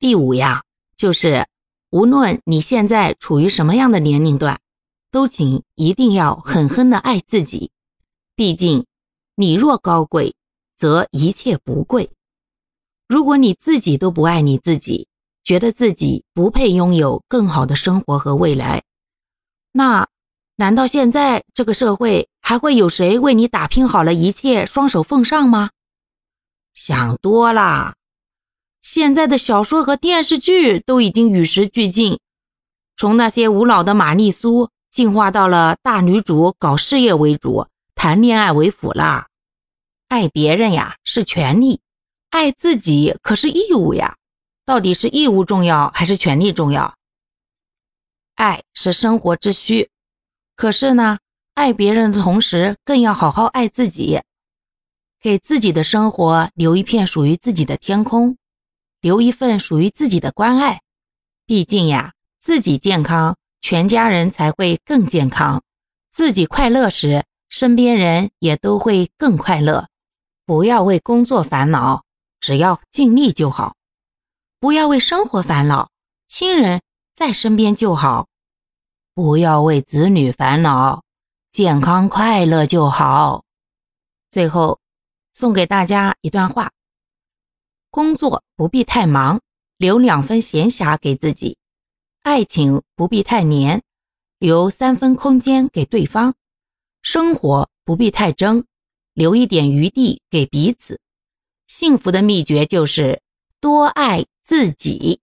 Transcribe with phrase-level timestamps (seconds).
[0.00, 0.62] 第五呀，
[0.96, 1.46] 就是
[1.90, 4.58] 无论你现在处于什么样的年龄段，
[5.10, 7.70] 都请一定要狠狠的爱自己。
[8.34, 8.86] 毕竟，
[9.34, 10.34] 你若高贵，
[10.74, 12.10] 则一切不贵。
[13.08, 15.06] 如果你自己都不爱你自己，
[15.44, 18.82] 觉得自己不配拥有更好的生活和未来，
[19.72, 20.08] 那
[20.56, 25.68] 难道现在这个社会还会有谁为你打拼好了一切，双手奉上吗？
[26.72, 27.96] 想多啦！
[28.82, 32.18] 现在的小说和电视剧都已经与时俱进，
[32.96, 39.28] 从那些无脑的玛丽苏进化到了大女主搞事业为主、谈恋爱为辅啦。
[40.08, 41.80] 爱别人呀是权利，
[42.30, 44.16] 爱自己可是义务呀。
[44.64, 46.94] 到底是义务重要还是权利重要？
[48.36, 49.90] 爱是生活之需，
[50.56, 51.18] 可是呢，
[51.54, 54.20] 爱别人的同时，更要好好爱自己，
[55.20, 58.36] 给自己的生活留一片属于自己的天空，
[59.00, 60.82] 留一份属于自己的关爱。
[61.46, 65.60] 毕竟呀，自己健康，全家人才会更健康；
[66.12, 69.88] 自己快乐时，身边人也都会更快乐。
[70.46, 72.04] 不要为工作烦恼，
[72.40, 73.76] 只要尽力就好。
[74.58, 75.90] 不要为生活烦恼，
[76.28, 76.82] 亲人
[77.14, 78.26] 在身边就好；
[79.14, 81.02] 不要为子女烦恼，
[81.50, 83.44] 健康快乐就好。
[84.30, 84.78] 最后，
[85.32, 86.70] 送给大家一段话：
[87.90, 89.40] 工作不必太忙，
[89.76, 91.56] 留两分闲暇给自己；
[92.22, 93.82] 爱情不必太黏，
[94.38, 96.32] 留三分空间给对方；
[97.02, 98.64] 生活不必太争，
[99.14, 100.98] 留一点余地给彼此。
[101.66, 103.22] 幸福的秘诀就是
[103.60, 104.24] 多爱。
[104.50, 105.20] 自己。